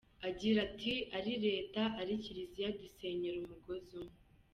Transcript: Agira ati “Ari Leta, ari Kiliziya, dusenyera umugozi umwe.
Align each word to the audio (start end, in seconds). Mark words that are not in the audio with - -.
Agira 0.27 0.57
ati 0.67 0.93
“Ari 1.17 1.33
Leta, 1.45 1.81
ari 2.01 2.13
Kiliziya, 2.23 2.69
dusenyera 2.79 3.37
umugozi 3.41 3.89
umwe. 4.01 4.15